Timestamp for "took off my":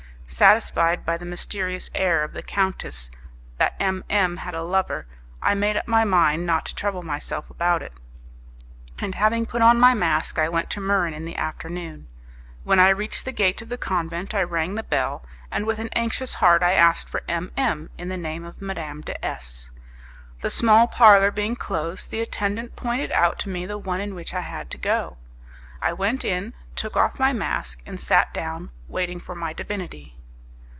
26.75-27.33